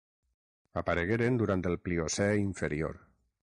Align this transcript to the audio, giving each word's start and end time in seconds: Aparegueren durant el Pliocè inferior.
Aparegueren 0.81 1.37
durant 1.43 1.65
el 1.73 1.79
Pliocè 1.89 2.29
inferior. 2.47 3.01